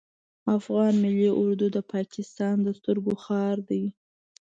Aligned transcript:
افغان 0.57 0.93
ملی 1.03 1.29
اردو 1.41 1.65
د 1.75 1.77
پاکستان 1.93 2.55
د 2.63 2.67
سترګو 2.79 3.13
خار 3.23 3.57
ده 3.69 3.83